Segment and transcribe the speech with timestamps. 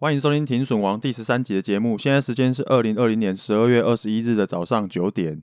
[0.00, 1.98] 欢迎收听《停损王》第十三集的节目。
[1.98, 5.42] 现在时间是二零二零年十二月二十一日的早上九点。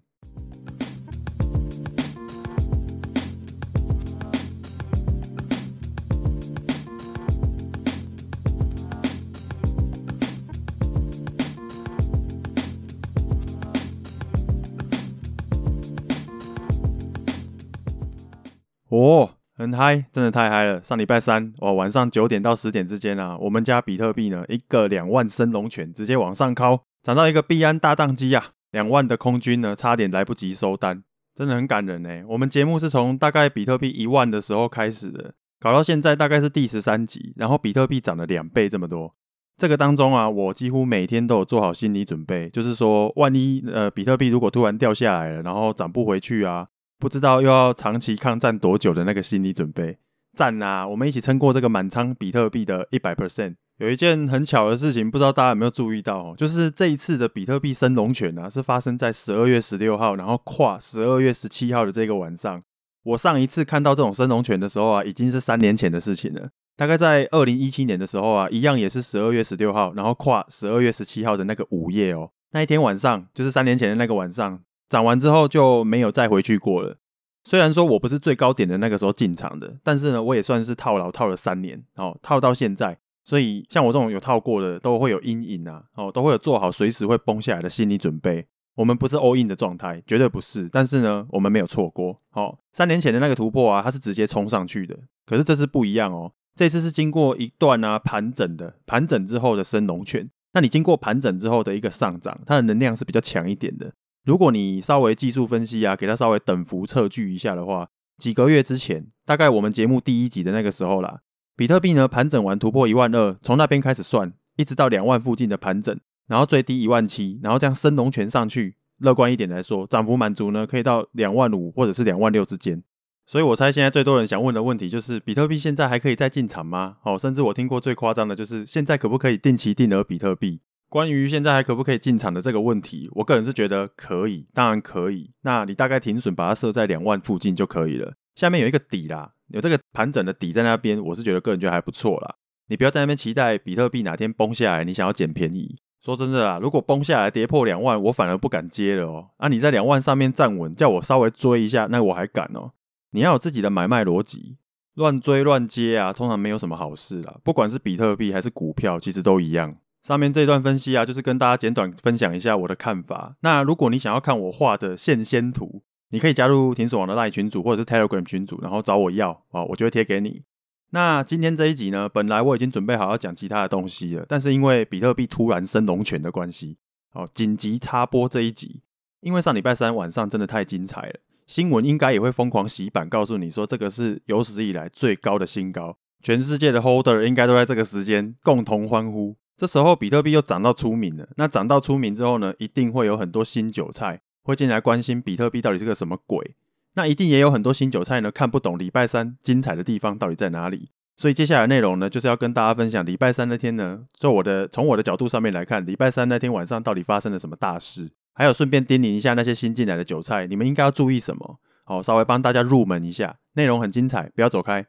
[19.75, 20.81] 嗨，真的太嗨了！
[20.81, 28.51] 上礼拜三，哦，晚上九点到十点之间啊，我们家比特币呢，一个两万升龙拳直接往上靠，涨到一个币安大宕机啊！
[28.71, 31.03] 两万的空军呢，差点来不及收单，
[31.35, 32.23] 真的很感人呢。
[32.29, 39.13] 我们节目是从大概比特币一万的时候开始的，搞到现在大概是第十三集，然后比特币涨了两倍这么多。
[39.57, 46.67] 这个当中啊，我几乎每天都有做好心理准备，就是说，万一呃比特币如果突然掉下来了，然后涨不回去啊。
[46.97, 49.97] 不知道又要长期抗战多久的那个心理准备，
[50.35, 50.87] 赞啊！
[50.87, 53.55] 我们一起撑过这个满仓比特币的一百 percent。
[53.77, 62.61] 有一件很巧的事情，不知道大家有没有注意到，就是这一次的比特币升龙拳啊，是发生在十二月十六号，然后跨十二月十七号的这个晚上。
[63.03, 66.47] 我上一次看到这种升龙拳的时候啊，已经是三年前的事情了。
[66.77, 74.61] 大概在二零一七年的时候啊，一样也是十二月十六号，然后跨十二月十七号的那个午夜哦，那一天晚上就是三年前的那个晚上。
[74.87, 76.95] 涨完之后就没有再回去过了。
[77.43, 82.97] 虽然说我不是最高点的那个时候进场的，但是呢，我也算是套牢套了三年，哦，套到现在。
[83.23, 88.45] 所以像我这种有套过的，都会有阴影啊，哦，都会有做好随时会崩下来的心理准备。
[88.75, 90.67] 我们不是 all in 的状态，绝对不是。
[90.71, 92.21] 但是呢，我们没有错过。
[92.33, 94.97] 哦，三年前的那个突破啊，它是直接冲上去的。
[95.25, 100.29] 可是这次不一样哦，这次是经过一段啊盘整的，盘整之后的升龙拳。
[100.53, 103.93] 那你经过盘整之后的一个上涨，它的能量是比较强一点的。
[104.25, 111.19] 如果你稍微技术分析啊，给它稍微等幅测距一下的话，几个月之前，大概我们节目第一集的那个时候啦，
[111.55, 115.95] 比特币呢盘整完突破一万二，从那边开始算，一直到两万附近的盘整，
[116.27, 122.83] 然后最低一万七，然后这样升龙拳上去，乐观一点来说，涨幅满足呢可以到两万五或者是两万六之间。
[123.27, 126.97] 所以我猜现在最多人想问的问题就是，比特币现在还可以再进场吗？
[127.03, 130.61] 哦，甚至我听过最夸张的就是，现在可不可以定期定额比特币？
[130.89, 135.31] 关于现在还可不可以进场的这个问题，我个人是觉得可以，当然可以。
[135.41, 138.13] 那你大概停损把它设在两万附近就可以了。
[138.35, 142.35] 下面有一个底啦，有这个盘整的底在那边，我是觉得个人觉得还不错啦。
[142.67, 145.75] 你不要在那边期待比特币哪天崩下来，你想要捡便宜。
[146.03, 149.29] 说真的啦，如果崩下来跌破两万，我反而不敢接了哦。
[149.37, 152.73] 啊，你在两万上面站稳，叫我稍微追一下，那我还敢哦。
[153.11, 154.57] 你要有自己的买卖逻辑，
[154.93, 157.37] 乱追乱接啊，通常没有什么好事啦。
[157.43, 159.77] 不管是比特币还是股票，其实都一样。
[160.05, 163.37] 上面这一段分析啊，就是跟大家简短分享一下我的看法。
[163.39, 170.43] 那如果你想要看我画的线仙图，你可以加入停损王的 LINE 群组或者是 Telegram 群组，然后找我要啊，我就会贴给你。
[170.91, 176.77] 那今天这一集呢，本来我已经准备好要讲其他的东西了，但是因为比特币突然升龙拳的关系，
[177.13, 178.81] 哦，紧急插播这一集。
[179.21, 181.15] 因为上礼拜三晚上真的太精彩了，
[181.47, 189.37] 新闻应该也会疯狂洗版，告诉你说这个是有史以来最高的新高，全世界的 Holder 应该都在这个时间共同欢呼。
[189.57, 196.55] 这时候比特币又涨到出名了，那涨到出名之后呢，一定会有很多新韭菜会进来关心比特币到底是个什么鬼。
[196.95, 200.91] 那一定也有很多新韭菜呢，看不懂礼拜三精彩的地方到底在哪里。
[201.17, 211.59] 所以接下来内容呢，就是要跟大家分享礼拜三那天呢，就我的从我的角度上面来看，礼拜三那天晚上到底发生了什么大事，还有顺便叮咛一下那些新进来的韭菜，你们应该要注意什么？
[211.85, 214.85] 好，稍微帮大家入门一下，内容很精彩，不要走开。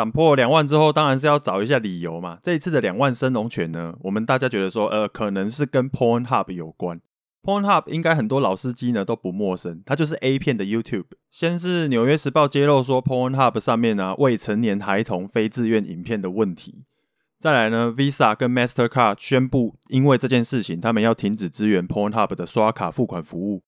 [0.00, 2.38] 涨破两万之后，当然是要找一下理由嘛。
[2.40, 6.98] 这一次的两万升龙拳呢，我们大家觉得说，呃，可能是跟 Pornhub 有关。
[7.42, 11.04] Pornhub 应该很多老司机呢都不陌生，它就是 A 片的 YouTube。
[11.30, 16.86] 先是纽约时报揭露说 Pornhub 上面呢未成年孩童非自愿影片的问题，
[17.38, 23.60] 再来呢 Visa 跟 Mastercard 宣布，因为这件事情，他们要停止支援 Pornhub 的刷卡付款服务。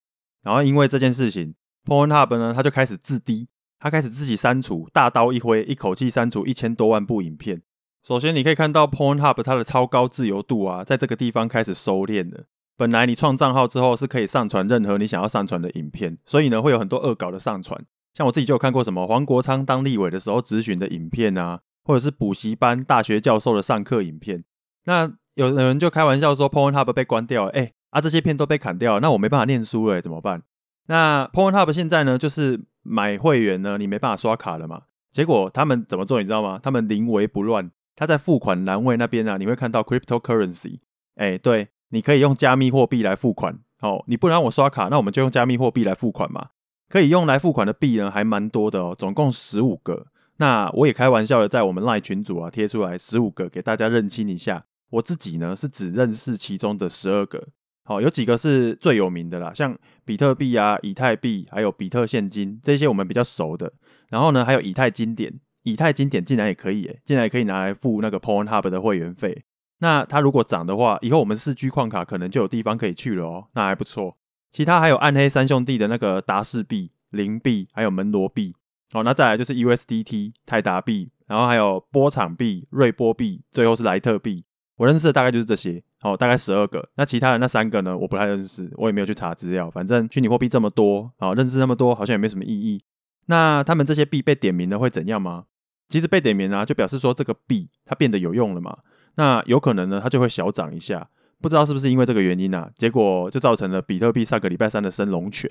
[0.42, 1.54] 然后因为这件事情
[1.84, 3.48] ，Pornhub 呢他就开始自低。
[3.82, 7.62] 他开始自己删除，大刀一挥，一口气删除一千多万部影片。
[8.06, 12.44] 首先，你可以看到 Pornhub 它的超高自由度啊，在这个地方开始收敛了。
[12.76, 17.84] 本来你创账号之后是可以上传任何你想要上传的影片，所以呢会有很多恶搞的上传。
[18.14, 24.44] 像我自己就有看过什么黄国昌当立委的时候质询的影片啊，或者是补习班大学教授的上课影片。
[24.84, 30.44] 那有人就开玩笑说 Pornhub 被关掉了，哎啊这些片都被砍掉了，那我没办法念书了，怎么办？
[30.86, 32.60] 那 Pornhub 现在呢就是。
[32.82, 34.82] 买会员呢，你没办法刷卡了嘛？
[35.10, 36.58] 结果他们怎么做，你知道吗？
[36.62, 40.78] 他们临危不乱，他在付款栏位那边啊，你会看到 cryptocurrency。
[41.16, 43.58] 哎，对，你可以用加密货币来付款。
[43.80, 46.48] 哦，你不让我刷卡，那我们就用加密货币来付款嘛。
[46.88, 50.06] 可以用来付款的币呢，还蛮多的哦，总共十五个。
[50.38, 54.64] 那我也开玩笑的在我们 LINE 群组啊贴出来十五个给大家认清一下。
[54.90, 57.44] 我自己呢是只认识其中的十二个。
[57.84, 63.72] 好，有几个是最有名的啦，像比特币啊、以太币，还有比特现金这些我们比较熟的。
[64.08, 69.44] 然后呢，还有以太经典，以太经典竟然也可以诶，竟然也可以拿来付那个 Pornhub 的会员费。
[69.80, 74.16] 那它如果涨的话，以后我们四 G 矿卡可能就有地方可以去了哦，那还不错。
[74.52, 78.54] 其他还有暗黑三兄弟的那个达世币、灵币，还有门罗币。
[78.92, 84.44] 好，那再来就是 USDT、泰达币，然后还有波场币、瑞波币，最后是莱特币。
[84.76, 86.88] 我认识的大概就是这些，好，大概十二个。
[86.96, 89.70] 那其他的那三个呢，我不太认识，我也没有去查资料。
[89.70, 92.82] 反正虚拟货币这么多，好，认识那么多，好像也没什么意义。
[93.26, 95.44] 那他们这些币被点名了会怎样吗？
[95.88, 98.78] 其实被点名啊，就表示说这个币它变得有用了嘛。
[99.14, 101.08] 那有可能呢，它就会小涨一下，
[101.40, 102.68] 不知道是不是因为这个原因啊？
[102.74, 105.48] 结果就造成了比特币上个礼拜三的升龙拳。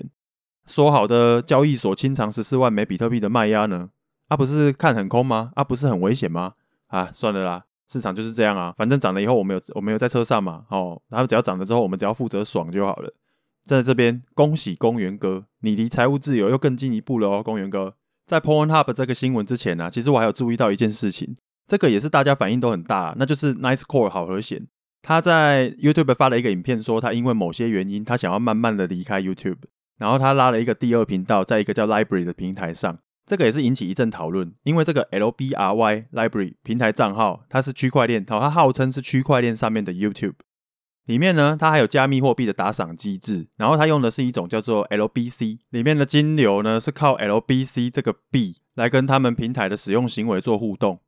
[0.66, 3.88] 说好的交易所清偿十四万枚比特币的卖压呢？
[4.28, 5.52] 啊，不是看很空吗？
[5.54, 6.54] 啊，不是很危险吗？
[6.88, 8.72] 啊，算了啦，市场就是这样啊。
[8.76, 13.14] 反正涨了以后，我们有我们有在车上嘛，哦，然后只要涨了之后，我们只要负责爽就好了。
[13.64, 17.92] 站在这边恭喜公园哥，你离财务自由又更进一步了哦，公园哥。
[18.26, 21.34] 在 Pornhub 这个新闻之前呢、其实我还有注意到一件事情。
[21.66, 24.66] 这个也是大家反应都很大，那就是 Nice Core 好和弦。
[25.00, 29.58] 他在 YouTube 发了一个影片，说他因为某些原因，他想要慢慢的离开 YouTube，
[29.98, 32.96] 然后他拉了一个第二频道，在一个叫 Library 的平台上。
[33.24, 40.34] 这个也是引起一阵讨论，因为这个 LBRY Library 平台账号，它是区块链，它号称是区块链上面的 YouTube。
[41.06, 51.00] 里面呢，它还有加密货币的打赏机制，然后它用的是一种叫做 LBC，里面的金流呢是靠 LBC 这个币来跟他们平台的使用行为做互动。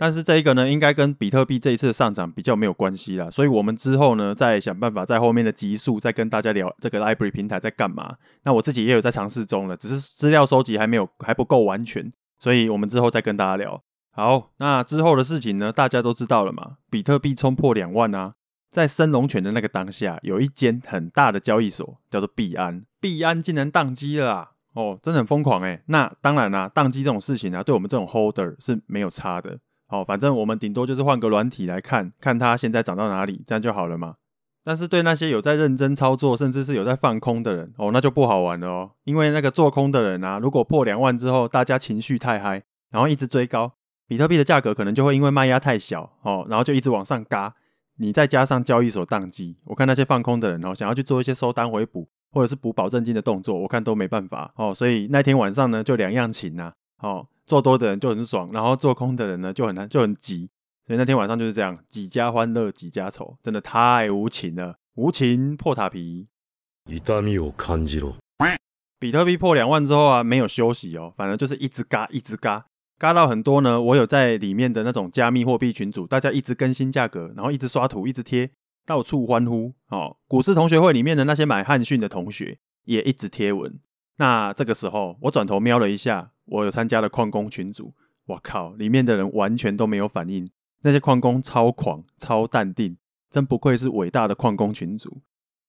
[0.00, 8.16] 但是这一个呢，应该跟比特币这一次的上涨比较没有关系啦，所以我们之后呢，再想办法在后面的集数再跟大家聊这个 Library 平台在干嘛。
[8.44, 13.82] 那我自己也有在尝试中了，只是资料收集还没有还不够完全，所以我们之后再跟大家聊。
[14.12, 18.32] 好，那之后的事情呢，大家都知道了嘛，比特币冲破两万啊，
[18.70, 24.48] 在升龙拳的那个当下，有一间很大的交易所叫做币安，币安竟然宕机了啊！
[24.72, 25.82] 哦，真的很疯狂诶。
[25.88, 29.58] 那当然啦，宕机这种事情啊，对我们这种 Holder 是没有差的。
[29.90, 34.14] 好，反正我们顶多就是换个软体来看看它现在涨到哪里，这样就好了嘛。
[34.62, 38.92] 但是对那些有在认真操作，甚至是有在放空的人，哦，那就不好玩了哦。
[39.02, 43.72] 因为那个做空的人啊，如果破两万之后，大家情绪太嗨，然后一直追高，
[44.06, 47.54] 比特币的价格可能就会因为卖压太小，哦，然后就一直往上嘎。
[47.96, 54.72] 你再加上交易所宕机，我看那些放空的人哦，想要去做一些收单回补，或者是补保证金的动作，我看都没办法哦。
[54.72, 57.26] 所以那天晚上呢，就两样情呐，哦。
[57.50, 60.48] 做多的人就很爽，然后做空的人呢就很难，就很急。
[60.86, 66.28] 所以那天晚上就是这样，几家欢乐几家愁，真的太无情了，无情破塔皮。
[69.00, 72.66] 比特币破两万之后啊，没有休息哦，反正就是一直嘎，一直嘎，
[72.96, 73.82] 嘎到很多呢。
[73.82, 78.50] 我有在里面的那种加密货币群组，大家一直更新价格，然后一直刷图，一直贴，
[78.86, 80.16] 到处欢呼哦。
[80.28, 83.80] 股市同学会里面的那些买汉讯的同学也一直贴文。
[84.20, 87.94] 那这个时候，我转头瞄了一下，我有参加了矿工群组，
[88.26, 90.46] 我靠，里面的人完全都没有反应，
[90.82, 92.98] 那些矿工超狂、超淡定，
[93.30, 95.16] 真不愧是伟大的矿工群组。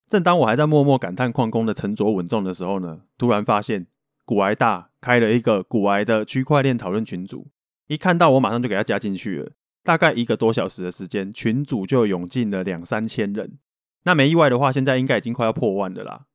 [0.06, 3.88] 正当我还在默默感叹矿工的沉着稳重的时候呢，突然发现
[4.26, 7.48] 股癌大开了一个股癌的区块链讨论群组，
[7.88, 9.52] 一看到我马上就给他加进去了。
[9.82, 13.58] 大概一个多小时的时间，群组就涌进了两三千人。
[14.04, 16.26] 那没意外的话，现在应该已经快要破万了啦。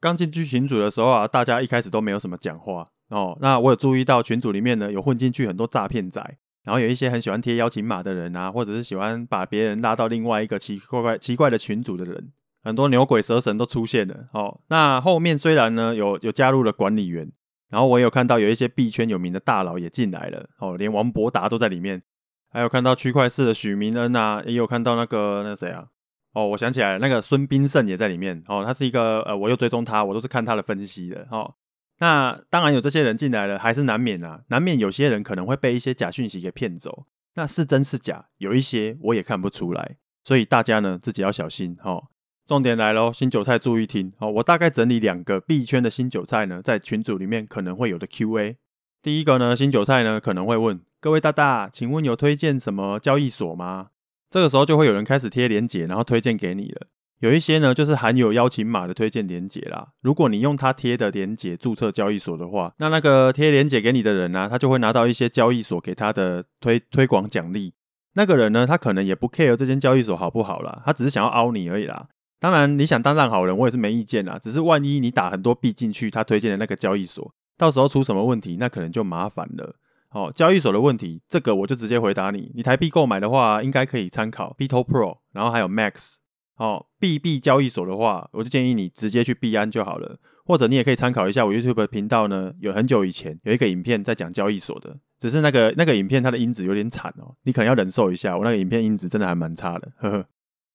[0.00, 3.36] 刚进去群组的时候啊，大家一开始都没有什么讲话哦。
[3.40, 6.20] 那我有注意到群组里面呢，有混进去很多诈骗仔，
[6.64, 12.32] 然后有一些很喜欢贴邀请码的人啊，或者是喜欢把别人拉到另外一个奇怪怪奇怪的群组的人，
[12.64, 14.60] 很多牛鬼蛇神都出现了哦。
[14.68, 17.30] 那后面虽然呢有有加入了管理员，
[17.68, 22.02] 然后我有看到有一些币圈有名的大佬也进来了哦，连王博达都在里面，
[22.50, 25.88] 还有看到区块市的许明恩啊，也有看到那个那谁啊。
[26.32, 28.42] 哦，我想起来了，那个孙斌胜也在里面。
[28.46, 31.26] 哦，他是一个呃，我又追踪他，我都是看他的分析的。
[31.30, 31.54] 哦，
[31.98, 37.06] 那当然有这些人进来了，还是难免啊，难免有些人可能会被一些假讯息给骗走。
[37.34, 41.76] 那是真是假，有一些我也看不出来，所以大家呢自己要小心。
[41.82, 42.08] 哦，
[42.46, 44.12] 重点来喽，新韭菜注意听。
[44.18, 48.56] 哦，我大概整理两个币圈的新韭菜呢，在群组里面可能会有的 QA。
[49.02, 53.88] 第一个呢，新韭菜呢可能会问各位大大，请问有推荐什么交易所吗？
[54.30, 56.86] 这个时候就会有人开始贴链接，然后推荐给你了。
[57.18, 59.88] 有一些呢，就是含有邀请码的推荐链接啦。
[60.02, 67.74] 如果你用他贴的链接注册交易所的话，那那个贴链接给你的人呢、他就会拿到一些交易所给他的推推广奖励。
[68.14, 72.08] 那个人呢，他可能也不 care 这间交易所好不好啦，他只是想要凹你而已啦。
[72.38, 74.38] 当然，你想当上好人，我也是没意见啦。
[74.40, 79.74] 只是万一你打很多币进去，他推荐的那个交易所，到时候出什么问题，那可能就麻烦了。
[80.10, 82.50] 哦，交易所的问题，这个我就直接回答你。
[82.54, 86.16] 你台币购买的话，应该可以参考 BitoPro，然后还有 Max。
[86.56, 90.18] 哦，币币交易所的话，我就建议你直接去币安就好了。
[90.44, 98.36] 或者你也可以参考一下我 YouTube 的频道呢，有很久以前有一个影片在讲交易所的，只是那个那个影片它的音质有点惨哦，你可能要忍受一下。
[98.36, 100.26] 我那个影片音质真的还蛮差的，呵呵。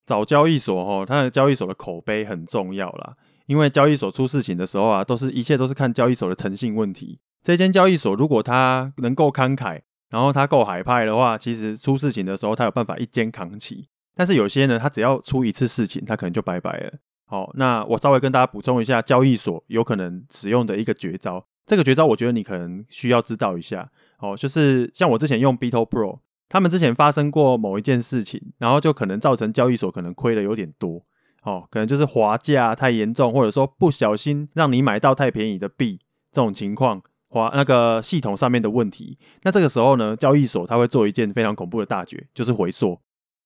[0.05, 3.17] 找交易所哦，它的交易所的口碑很重要啦。
[3.47, 7.19] 因为交易所出事情的时候啊，都是一切都是看交易所的诚信问题。
[7.45, 13.87] 这间交易所如果它能够慷慨，然后它够海派的话，其实出事情的时候，它有办法一肩扛起。
[14.15, 16.93] 但是有些呢，他只要出一次事情，他可能就拜拜了。
[17.27, 21.45] 好，那我稍微跟大家补充一下，交易所有可能使用的一个绝招。
[21.67, 23.91] 这个绝招，我觉得你可能需要知道一下。
[24.17, 26.21] 哦，就是像我之前用 BitoPro。
[26.47, 31.03] 他们之前发生过某一件事情，然后就可能造成交易所可能亏的有点多，
[31.41, 35.99] 哦，可能就是滑价太严重，或者说不小心让你买到太便宜的币
[36.31, 37.01] 这种情况，
[37.35, 39.17] 滑那个系统上面的问题。
[39.43, 42.99] 那这个时候呢，交易所它会做一件非常恐怖的大绝，就是回溯。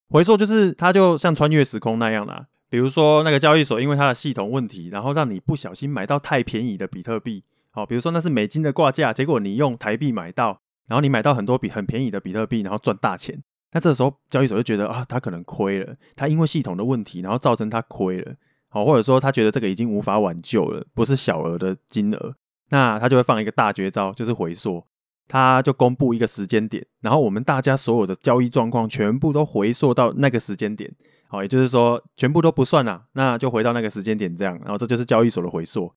[0.09, 2.45] 回溯就是它就像穿越时空那样啦。
[2.69, 10.61] 比如说那个交易所因为它的系统问题，然后让你不小心买到太便宜的比特币，好，比如说那是美金的挂价，结果你用台币买到。
[10.87, 13.39] 然后你买到很多比很便宜的比特币，然后赚大钱。
[13.73, 18.33] 那这时候交易所就觉得啊，他可能亏了，他因为系统的问题，然后造成他亏了，
[18.69, 22.33] 好，或者说他觉得这个已经无法挽救了，不是小额的金额，
[22.69, 24.83] 那他就会放一个大绝招，就是回溯，
[25.27, 30.91] 他就公布一个时间点，然后我们大家所有的交易状况全部都回溯到那个时间点，
[31.27, 35.91] 好，也就是说全部都不算啦，那就回到那个时间点这样，然后这就是交易所的回溯。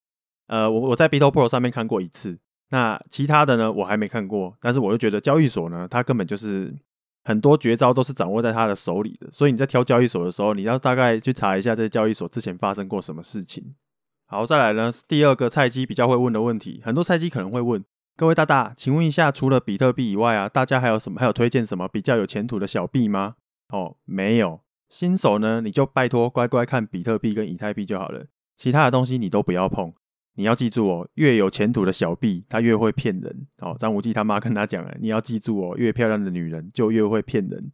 [0.48, 2.38] 呃，我我在 BitoPro 上面看过一次。
[2.70, 6.74] 那其他的呢，我还没看过，但是我就觉得交易所呢，它根本就是
[7.22, 13.74] 很多绝招都是掌握在他的手里的，所以你在挑交易所的时候，你要大概去查一下这交易所之前发生过什么事情。
[14.32, 17.84] 好，再来呢是，第二个菜鸡比较会问的问题，很多菜鸡可能会问
[18.16, 23.34] 各位大大，请问一下，除了比特币以外啊，大家还有什么还有推荐什么比较有前途的小币吗？
[23.68, 28.24] 哦，没有，新手呢，你就拜托乖乖看比特币跟以太币就好了，
[28.56, 29.92] 其他的东西你都不要碰。
[30.36, 33.46] 你要记住哦，越有前途的小币，他越会骗人。
[33.60, 37.70] 哦，张无忌他妈跟他讲了，你要记住哦，越漂亮的女人就越会骗人，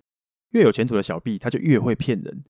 [0.51, 2.43] 越有前途的小币，他就越会骗人。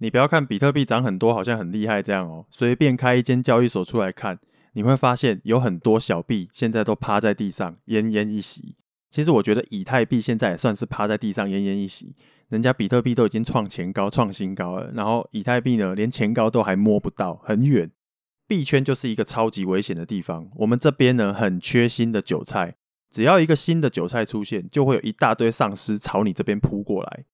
[0.00, 4.38] 你不要看比特币涨很多，好像很厉害这样哦，随便开一间交易所出来看，
[4.72, 8.76] 你会发现有很多小币现在都趴在地上奄奄一息。
[9.10, 12.14] 其实我觉得以太币现在也算是趴在地上奄奄一息，
[12.48, 17.90] 人家比特币都已经创前高、创新高了，然后以太币呢，连前高都还摸不到，很远。
[18.46, 20.48] 币圈就是一个超级危险的地方。
[20.56, 22.76] 我们这边呢，很缺新的韭菜，
[23.10, 27.24] 只要一个新的韭菜出现，就会有一大堆丧尸朝你这边扑过来。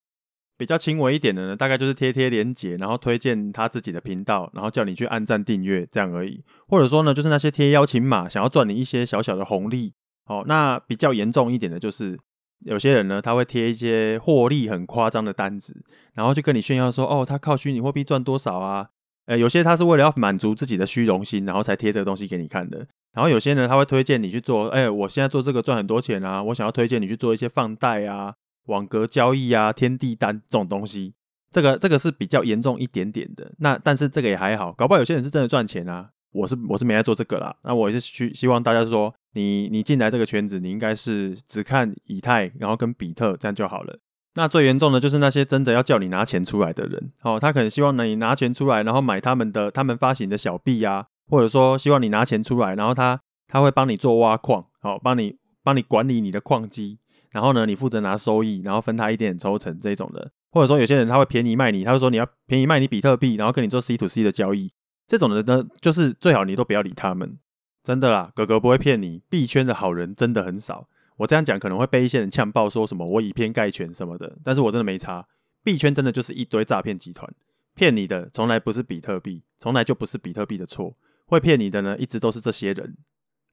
[0.56, 6.42] 比较轻微一点的呢，大概就是贴贴连结，然后推荐他自己的频道，然后叫你去按赞订阅这样而已。
[6.68, 9.94] 或者说呢，就是那些贴邀请码，想要赚你一些小小的红利。
[10.26, 12.18] 哦，那比较严重一点的就是，
[12.64, 15.84] 有些人呢，他会贴一些获利很夸张的单子，
[16.14, 18.88] 然后就跟你炫耀说，哦，他靠虚拟货币赚多少啊？
[19.26, 22.86] 呃，有些他是为了要满足自己的虚荣心，然后才贴这个东西给你看的。
[23.12, 28.34] 然后有些人他会推荐你去做，哎，我现在做这个赚很多钱啊，我想要推荐你去做一些放贷啊、
[28.66, 31.14] 网格交易啊、天地单这种东西。
[31.50, 33.52] 这个这个是比较严重一点点的。
[33.58, 36.10] 那但是这个也还好，搞不好有些人是真的赚钱啊。
[36.32, 37.56] 我是我是没在做这个啦。
[37.62, 43.98] 那我也是去希望大家说，你你进来这个圈子，你应该是只看以太，然后跟比特这样就好了。
[44.34, 53.18] 那最严重的就是那些真的要叫你拿钱出来的人，哦，他可能希望你拿钱出来，然后买他们的他们发行的小币啊，或者说希望你拿钱出来，然后他
[53.48, 56.98] 他会帮你做挖矿，好，帮你帮你管理你的矿机，
[57.36, 64.70] 然后呢，你负责拿收益，然后分他一点点抽成这种的，或者说有些人他会便宜卖你，他会说你要便宜卖你比特币，然后跟你做 C to C 的交易，
[65.06, 67.38] 这种的呢，就是最好你都不要理他们，
[67.82, 70.88] 真的啦，哥哥不会骗你，币圈的好人真的很少。
[71.18, 75.26] 我这样讲可能会被一些人呛爆，说什么我以偏概全什么的，但是我真的没差。
[75.62, 77.30] 币圈真的就是一堆诈骗集团，
[77.74, 80.94] 骗你的从来不是比特币，从来就不是比特币的错，
[81.26, 82.96] 会骗你的呢，一直都是这些人。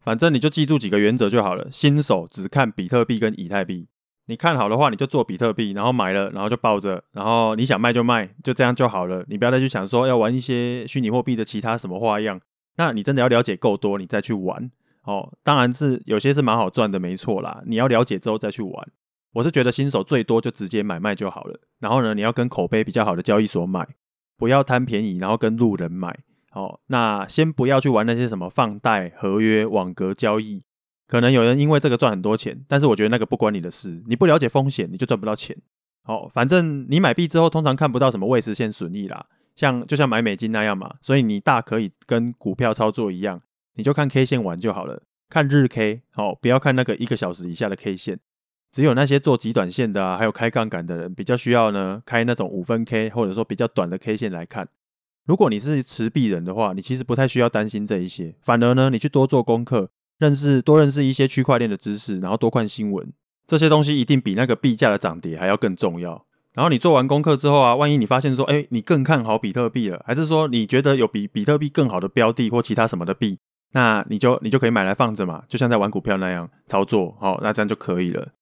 [0.04, 1.68] 反正你就记住几个原则就好了。
[1.72, 3.88] 新手只看比特币跟以太币，
[4.28, 9.26] 你看好的话你就做比特币，然后买了，然后就抱着，然后你想卖就卖，就这样就好了。
[9.30, 12.42] 你不要再去想说要玩一些虚拟货币的其他什么花样，
[12.76, 14.70] 那你真的要了解够多，你再去玩。
[15.04, 17.62] 哦，当然是有些是蛮好赚的，没错啦。
[17.66, 18.88] 你要了解之后再去玩。
[19.34, 21.60] 我是觉得新手最多就直接买卖就好了。
[21.80, 23.88] 然后呢，你要跟口碑比较好的交易所买，
[24.38, 26.20] 不要贪便宜，然后跟路人买。
[26.54, 30.62] 哦，那先不要去玩那些什么放贷、合约、网格交易。
[31.08, 34.02] 可能有人因为这个赚很多钱，但是我觉得那个不关你的事。
[34.08, 35.56] 你不了解风险，你就赚不到钱。
[36.04, 39.26] 好，反正你买币之后，通常看不到什么未实现损益啦。
[39.56, 43.42] 像就像买美金那样嘛，所以你大可以跟股票操作一样，
[43.76, 48.20] 你就看 K 线玩就好了，看日 K 哦，不要看那个一个小时以下的 K 线。
[48.72, 54.68] 只有那些做极短线的啊，还有开杠杆的人比较需要呢，开那种五分 K 或者说比较短的 K 线来看。
[55.26, 63.14] 如果你是持币人的话，你其实不太需要担心这一些，反而呢，你去多做功课，认识多认识一些区块链的知识，然后多看新闻，
[63.48, 66.26] 这些东西一定比那个币价的涨跌还要更重要。
[66.54, 73.40] 然后你做完功课之后啊，万一你发现说，哎，你更看好比特币了，还是说你觉得有比比特币更好的标的或其他什么的币，
[73.72, 78.34] 那你就你就可以买来放着嘛，就像在玩股票那样操作，好，那这样就可以了。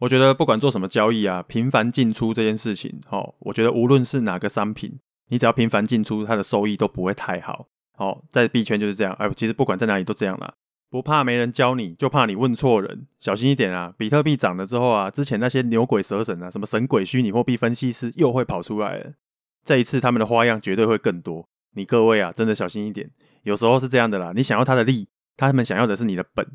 [0.00, 7.68] 我觉得不管做什么交易啊，频繁进出这件事情，哦，我觉得无论是哪个商品，你只要频繁进出，它的收益都不会太好。
[7.96, 10.54] 哦，在币圈就是这样，哎，其实不管在哪里都这样啦，
[10.88, 13.92] 不怕没人教你，就怕你问错人，小心一点啊！
[13.98, 19.12] 比特币涨了之后啊，之前那些牛鬼蛇神啊，什么神鬼虚拟货币分析师又会跑出来了。
[19.64, 23.10] 这一次他们的花样绝对会更多，你各位啊，真的小心一点。
[23.42, 26.46] 有时候是这样的啦，你想要他的利，他们想要的是你的本。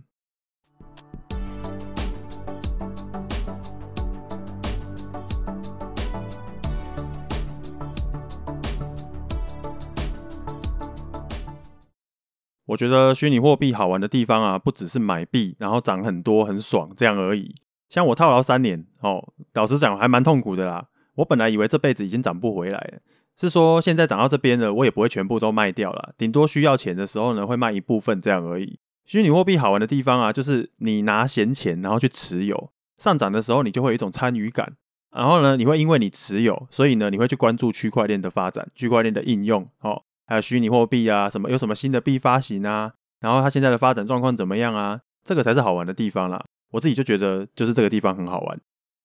[12.74, 17.54] 我觉得虚拟货币好玩的地方啊，不只是买币，然后涨很多很爽这样而已。
[17.88, 20.88] 像我套牢三年，哦，老实讲还蛮痛苦的啦。
[21.16, 23.00] 我本来以为这辈子已经涨不回来了，
[23.38, 28.80] 是说现在涨到这边了，我也不会全部都卖掉了，顶多需要钱的时候呢，会卖一部分这样而已。
[29.06, 34.74] 虚拟货币好玩的地方啊，就是你拿闲钱然后去持有，上涨的时候你就会有一种参与感，
[35.16, 40.02] 然后呢，你会因为你持有，所以呢，你会去关注区块链的发展，区块链的应用，哦。
[40.26, 42.94] 还有虚拟货币啊，什么有什么新的币发行啊？
[43.20, 45.02] 然后它现在的发展状况怎么样啊？
[45.24, 46.44] 这个才是好玩的地方啦。
[46.72, 48.60] 我自己就觉得，就是这个地方很好玩。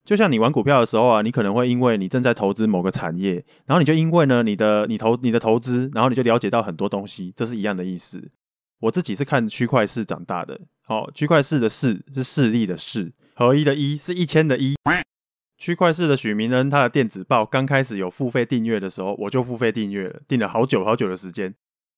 [0.05, 8.31] 就像你玩股票的时候啊，你可能会因为你正在投资某个产业，然后你就因为呢，你的你投你的投资，然后你就了解到很多东西，这是一样的意思。
[8.81, 14.75] 我自己是看区块市长大的，好，区块势的市是势力的势，合一的一是一千的一。
[15.59, 21.53] 区块市的许明恩，他的电子报刚开始有付费订阅的时候，我就付费订阅了，订了好久好久的时间。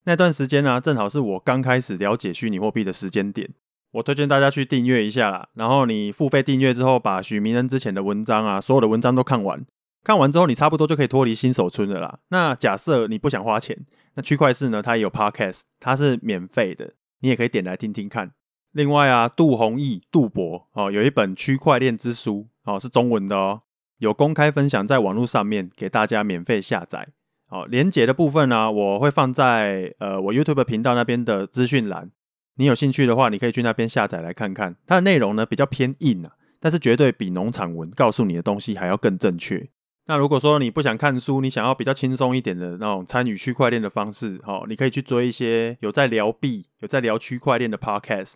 [0.04, 3.50] 那段时间呢、正好是我刚开始了解虚拟货币的时间点。
[3.92, 5.50] 我推荐大家去订阅一下啦。
[5.54, 9.66] 然后你付费订阅之后，把许明恩之前的文章啊，所有的文章都看完。
[10.02, 12.20] 看完之后，你差不多就可以脱离新手村了啦。
[12.28, 18.32] 那假设你不想花钱，那区块市呢，它也有 Podcast，它是免费的，你也可以点来听听看。
[18.72, 22.48] 另外啊，杜弘毅、杜博哦，有一本区块链之书。
[22.64, 23.62] 哦，是中文的哦，
[23.98, 27.08] 有公开分享在网络上面给大家免费下载。
[27.46, 32.10] 好，连结的部分呢、我会放在呃我 YouTube 频道那边的资讯栏。
[32.56, 34.76] 你有兴趣的话，你可以去那边下载来看看。
[34.86, 39.68] 它的内容呢比较偏硬啊，但是绝对比农场文告诉你的东西还要更正确。
[40.06, 48.34] 那如果说你不想看书，你想要比较轻松一点的那种参与区块链的方式，哦，你可以去追一些有在聊币、有在聊区块链的 Podcast。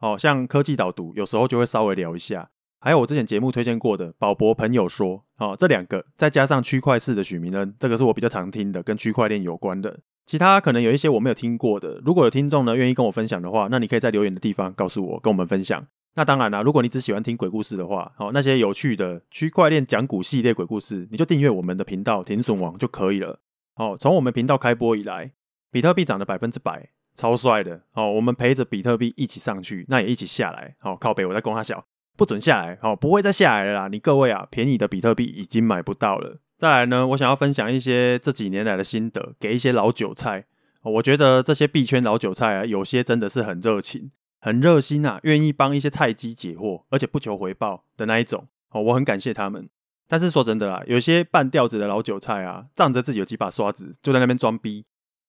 [0.00, 2.50] 哦，像科技导读，有时候就会稍微聊一下。
[2.80, 10.00] 还有我之前节目推荐过的宝博朋友说，哦，这两个再加上区块式的许明恩，这个是我比较常听的，跟区块链有关的。
[10.24, 15.84] 其他可能有一些我没有听过的，如果有听众呢愿意跟我分享的话，那你可以在留言的地方告诉我，跟我们分享。
[16.14, 23.40] 那当然啦，如果你只喜欢听鬼故事的话，哦，那些有趣的区块链讲古系列鬼故事，你就订阅我们的频道停损王就可以了。
[23.76, 25.32] 哦，从我们频道开播以来，
[25.72, 27.82] 比特币涨了百分之百，超帅的。
[27.94, 30.76] 哦，我们陪着比特币一起上去，那也一起下来。
[30.82, 31.84] 哦，靠北，我在供他小。
[32.18, 33.88] 不准下来哦，不会再下来了啦！
[33.88, 36.40] 你各位啊，便宜的比特币已经买不到了。
[36.58, 40.46] 再来呢，我想要分享一些这几年来的心得，给一些老韭菜。
[40.82, 48.48] 我觉得这些币圈老韭菜啊，有些真的是很热情、很热心啊，愿意帮一些菜鸡解惑，而且不求回报的那一种。
[48.70, 49.68] 哦，我很感谢他们。
[50.08, 54.84] 但是说真的啦，有些半吊子的老韭菜啊，仗着自己有几把刷子，就在那边装逼，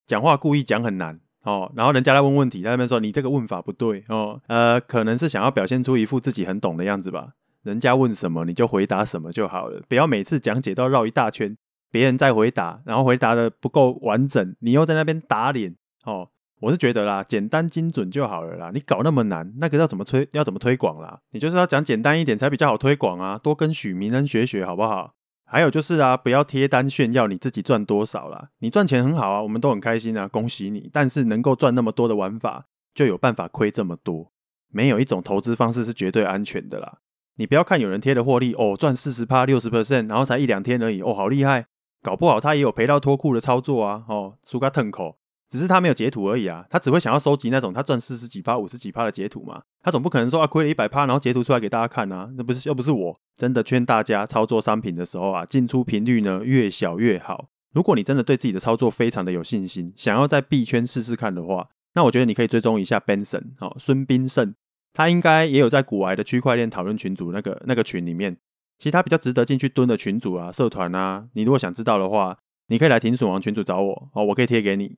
[0.08, 1.20] 讲话故意讲很难。
[1.42, 7.30] 哦，然后人家来问问题，他那边说你这个问法不对哦，呃，可能是想要表现出一副自己很懂的样子吧。
[7.62, 11.56] 人家问什么你就回答什么就好了，不要每次讲解都绕一大圈，
[11.90, 15.76] 别人在回答，然后回答的不够完整，你又在那边打脸。
[16.04, 16.28] 哦，
[16.60, 21.20] 我是觉得啦，简单精准就好了啦，你搞那么难，那个要怎么推，要怎么推广啦？
[21.32, 25.14] 你就是要讲简单一点才比较好推广啊，多跟许明恩学学好不好？
[25.50, 28.50] 还有就是啊，不要贴单炫耀你自己赚多少啦。
[28.60, 30.88] 你赚钱很好啊，我们都很开心啊，恭喜你。
[30.92, 34.32] 但是能够赚那么多的玩法，就有办法亏这么多。
[34.72, 36.98] 没有一种投资方式是绝对安全的啦。
[37.34, 41.66] 你不要看有人贴的获利哦，赚四十趴、六十 percent，然后才一两天而已哦，好厉害。
[42.02, 45.19] 搞不好他也有赔到脱裤的操作啊，哦，输个疼口。
[45.50, 49.60] 只是他没有截图而已啊，他只会想要收集那种他赚四十几趴、五十几趴的截图嘛。
[49.82, 53.16] 他总不可能说啊，亏了一百趴，然后截图出来给大家看啊，那不是又不是我。
[53.34, 64.54] 真的劝大家操作商品的时候啊，进出频率呢越小越好，如果你真的对自己的操作非常的有信心，想要在币圈试试看的话，那我觉得你可以追踪一下 Benson，哦，孙斌胜，
[64.92, 68.36] 他应该也有在古癌的区块链讨论群组那个那个群里面，
[68.78, 74.96] 其他比较值得进去蹲的群组啊、社团啊，你如果想知道的话，你可以来停损王群组找我，哦，我可以贴给你。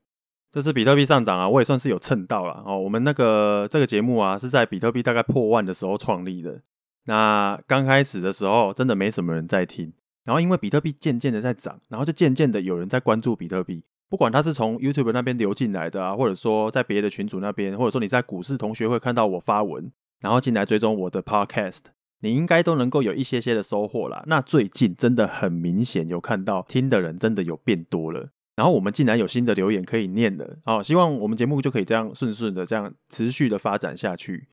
[0.53, 2.79] 这次比特币上涨啊，我也算是有蹭到了哦。
[2.79, 6.61] 我们那个这个节目啊，是在比特币大概破万的时候创立的。
[7.07, 9.95] 那刚开始的时候，真的没什么人在听。
[10.25, 13.83] 然后因为比特币渐渐的在涨，然后就渐渐的有人在关注比特币。
[14.11, 21.81] 不管他是从 YouTube 那边流进来的啊，或者说在别的群组那边，或者说你在股市同学会看到我发文，然后进来追踪我的 Podcast，
[22.21, 24.23] 你应该都能够有一些些的收获啦。
[24.27, 28.29] 那最近真的很明显有看到听的人真的有变多了。
[28.55, 34.47] 然后我们竟然有新的留言可以念了，好，希望我们节目就可以这样顺顺的这样持续的发展下去。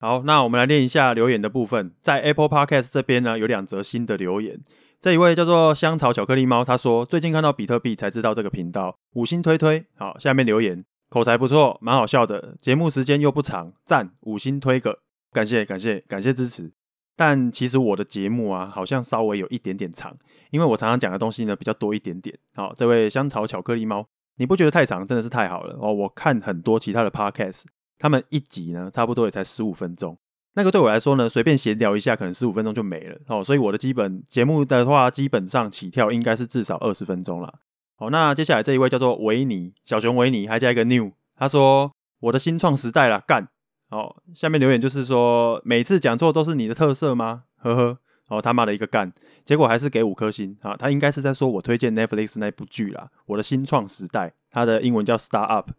[0.00, 4.60] 好，那我们来念一下留言的部分，在 Apple Podcast 这边呢，有两则新的留言。
[5.00, 9.86] 这一位叫做香草巧克力猫，他说最近看到比特币才知道这个频道，五星推推。
[9.96, 14.98] 好，下面留言口才不错，蛮好笑的，节目时间又不长，赞五星推个，
[15.32, 16.77] 感谢感谢感谢支持。
[17.18, 20.16] 但其实我的节目啊，好像稍微有一点点长，
[20.52, 22.38] 因为我常常讲的东西呢比较多一点点。
[22.54, 25.92] 好，这位香草巧克力猫，你不觉得太长真的是太好了哦？
[25.92, 27.62] 我看很多其他的 podcast，
[27.98, 30.16] 他们一集呢差不多也才十五分钟，
[30.54, 33.42] 那个对我来说呢，随便闲聊一下，可能十五分钟就没了哦。
[33.42, 37.52] 所以我的基本节目的话，基本上起跳应该是至少二十分钟啦。
[37.96, 43.48] 好，那接下来这一位叫做维尼小熊维尼，还加一个 new，他说我的新创时代啦，干。
[43.90, 47.44] 哦，下面留言就是说，每次讲错都是你的特色吗？
[47.56, 47.98] 呵呵，
[48.28, 49.12] 哦他妈的一个干，
[49.44, 50.76] 结果还是给五颗星啊！
[50.76, 55.70] 他应该是在说我推荐 Netflix 那部剧啦，我的新创时代，它的英文叫 Star Up，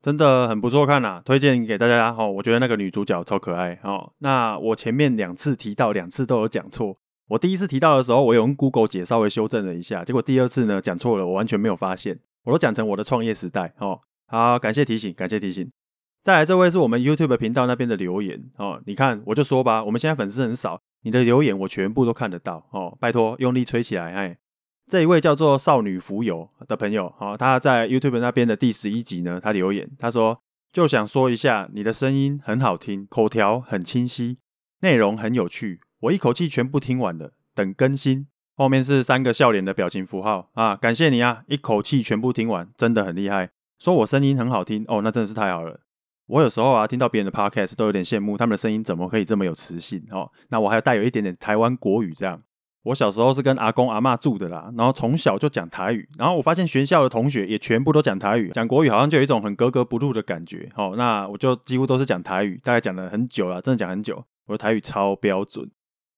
[0.00, 2.30] 真的很不错看呐，推荐给大家哦。
[2.30, 4.12] 我觉得那个女主角超可爱哦。
[4.18, 6.96] 那我前面两次提到，两次都有讲错。
[7.30, 14.00] 我第一次提到的时候，我有用 Google 解稍微修正了一下，结果第二次呢讲错了，我完全没有发现，我都讲成我的创业时代哦。
[14.28, 15.70] 好，感谢提醒，感谢提醒。
[16.22, 18.82] 再来，这位是我们 YouTube 频道那边的留言哦。
[18.86, 22.96] 你看，我就说吧，我们现在粉丝很少，你的留言我全部都看得到哦。
[23.00, 24.12] 拜托，用力吹起来！
[24.12, 24.36] 哎，
[24.90, 34.36] 这一位叫做少女浮游的朋友，哦，他在 YouTube 那边的第十一集呢，他留言，他说就想说一下，你的声音很好听，口条很清晰，
[34.80, 38.26] 内容很有趣，我一口气全部听完了，等更新。
[38.54, 43.50] 后面是三个笑脸的表情符号啊，感谢你啊，一口气全部听完，真的很厉害。
[43.78, 45.80] 说我声音很好听哦，那真的是太好了。
[46.28, 50.30] 我有时候啊，听到别人的 podcast 都有点羡慕，他们的声音怎么可以这么有磁性哦？
[50.50, 52.42] 那我还带有一点点台湾国语这样。
[52.84, 60.70] 我小时候是跟阿公阿嬷住的啦，然后从小就讲台语，然后我发现学校的同学也全部都讲台语，讲国语好像就有一种很格格不入的感觉。
[60.76, 64.22] 哦，那我就几乎都是讲台语，大概讲了很久了，真的讲很久。
[64.46, 65.66] 我的台语超标准。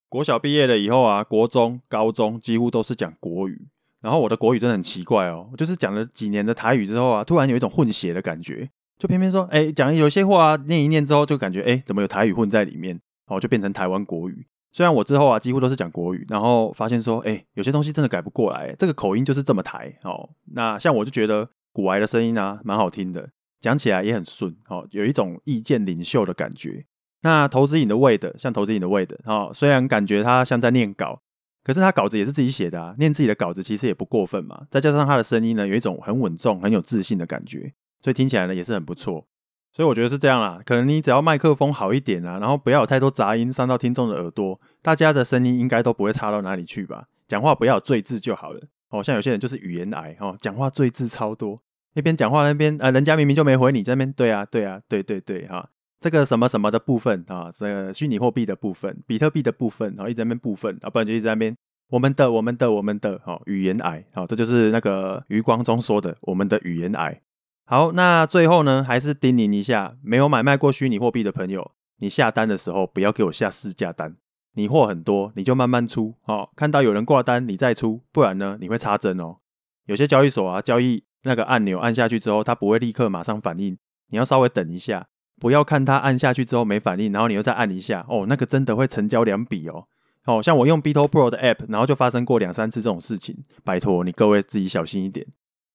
[0.09, 3.67] 国小毕业了以后啊，国中、高中几乎都是讲国语，
[4.01, 8.69] 然后我的国语真的很奇怪哦，就是讲了几年的台语之后啊，突然有一种混血的感觉。
[9.01, 13.01] 就偏偏说，哎、欸，讲有些话啊，念一念之后，就感觉，哎、怎么有台语混在里面？
[13.25, 14.45] 哦，就变成台湾国语。
[14.71, 19.91] 虽然我之后啊，几乎都是讲国语，然后发现说，哎、有些东西真的改不过来，这个口音就是这么台。
[20.03, 23.27] 哦，那像我就觉得古癌的声音啊，蛮好听的，
[23.59, 26.85] 讲起来也很顺，哦，有一种意见领袖的感觉。
[27.23, 31.19] 那投资瘾的 Wade，像投资瘾的 Wade，哦，虽然感觉他像在念稿，
[31.63, 34.67] 可是他稿子也是自己写的啊，念自己的稿子其实也不过分嘛。
[34.69, 37.73] 再加上他的声音呢，有一种很稳重、很有自信的感觉。
[38.01, 39.25] 所以听起来呢也是很不错，
[39.73, 40.59] 所以我觉得是这样啦。
[40.65, 47.05] 可能你只要麦克风好一点啊，然后不要有太多杂音伤到听众的耳朵，大家的声音应该都不会差到哪里去吧。
[47.27, 48.61] 讲话不要有赘字就好了。
[48.89, 51.57] 哦，像有些人就是语言癌哦，讲话赘字超多，
[51.93, 55.69] 那边讲话那边啊，人家明明就没回你，在那边对啊对啊对对对哈，
[56.01, 61.55] 这个什么什么的部分啊，这个虚拟货币的部分，比特币的部分，然后一直在那边部分，啊，不然就一直在那边
[61.89, 67.21] 我们的我们的我们的哦，语言癌哦，这就是那个余光中说的我们的语言癌。
[67.65, 74.17] 好，那最后呢，还是叮咛一下，没有买卖过虚拟货币的朋友，你下单的时候不要给我下市价单。
[74.55, 76.49] 你货很多，你就慢慢出哦。
[76.57, 79.37] 看到有人挂单，你再出，不然呢，你会插针哦。
[79.85, 83.77] 有些交易所啊，交易那个按钮按下去之后，它不会立刻马上反应，
[84.09, 85.07] 你要稍微等一下，
[85.39, 89.87] 不要看它按下去之后没反应，然后你又再按一下，哦，那个真的会成交两笔哦。
[90.25, 95.25] 哦，像我用 BitoPro 的 App，然后就发生过两三次这种事情，拜托你各位自己小心一点。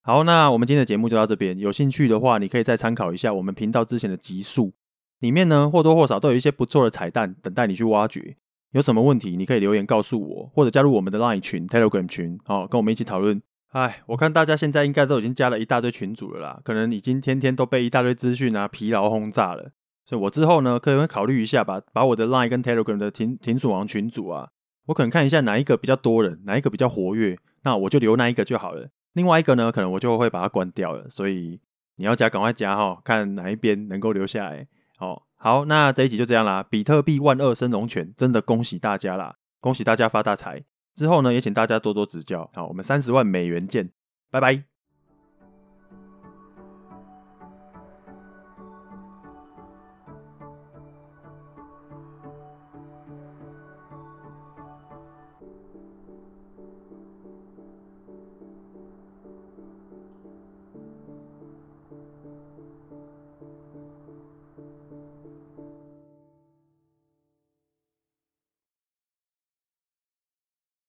[0.06, 1.58] 好，那我们今天的节目就到这边。
[1.58, 4.72] 有兴趣的话，你可以再参考一下我们频道之前的集数，
[5.18, 8.36] 里面呢或多或少都有一些不错的彩蛋等待你去挖掘。
[8.70, 13.42] 有什么问题，你可以留言告诉我，或者加入我们的 Line 群、Telegram 群，哦，跟我们一起讨论。
[13.72, 19.72] 哎，我看大家现在应该都已经加了一大堆群组了啦，可能已经天天都被一大堆资讯啊疲劳轰炸了。
[20.04, 24.50] 所以我之后呢，可能会考虑一下把把我的 Line 跟 Telegram 的停停损王群组啊，
[24.86, 28.90] 我可能看一下哪一个比较多人，哪一个比较活跃，那我就留那一个就好了。
[29.16, 31.08] 另外一个呢，可能我就会把它关掉了。
[31.08, 31.58] 所以
[31.96, 34.68] 你要加，赶快加哈，看哪一边能够留下来。
[34.98, 36.62] 哦，好，那这一集就这样啦。
[36.62, 39.36] 比特币万二升龙拳，真的恭喜大家啦！
[39.58, 40.62] 恭喜大家发大财。
[40.94, 42.50] 之后呢，也请大家多多指教。
[42.54, 43.90] 好，我们三十万美元见，
[44.30, 44.75] 拜拜。